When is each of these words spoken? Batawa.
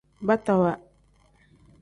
Batawa. 0.27 0.73